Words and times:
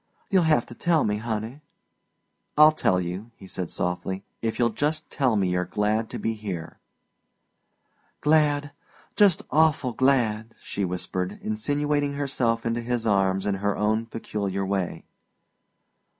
You'll 0.31 0.45
have 0.49 0.65
to 0.65 0.73
tell 0.73 1.03
me, 1.03 1.17
honey." 1.17 1.61
"I'll 2.57 2.71
tell 2.71 2.99
you," 2.99 3.29
he 3.35 3.45
said 3.45 3.69
softly, 3.69 4.23
"if 4.41 4.57
you'll 4.57 4.71
just 4.71 5.11
tell 5.11 5.35
me 5.35 5.51
you're 5.51 5.63
glad 5.63 6.09
to 6.09 6.17
be 6.17 6.33
here." 6.33 6.79
"Glad 8.19 8.71
just 9.15 9.43
awful 9.51 9.93
glad!" 9.93 10.55
she 10.59 10.83
whispered, 10.85 11.37
insinuating 11.43 12.13
herself 12.15 12.65
into 12.65 12.81
his 12.81 13.05
arms 13.05 13.45
in 13.45 13.53
her 13.61 13.77
own 13.77 14.07
peculiar 14.07 14.65
way. 14.65 15.05